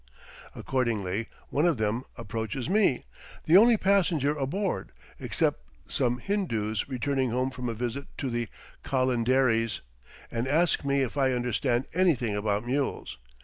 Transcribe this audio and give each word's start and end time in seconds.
Accordingly, 0.55 1.27
one 1.49 1.67
of 1.67 1.77
them 1.77 2.05
approaches 2.17 2.67
me, 2.67 3.05
the 3.45 3.55
only 3.55 3.77
passenger 3.77 4.35
aboard, 4.35 4.93
except 5.19 5.59
some 5.85 6.17
Hindoos 6.17 6.89
returning 6.89 7.29
home 7.29 7.51
from 7.51 7.69
a 7.69 7.75
visit 7.75 8.07
to 8.17 8.31
the 8.31 8.47
Colinderies, 8.83 9.81
and 10.31 10.47
asks 10.47 10.83
me 10.83 11.03
if 11.03 11.17
I 11.17 11.33
understand 11.33 11.85
anything 11.93 12.35
about 12.35 12.65
mules. 12.65 13.19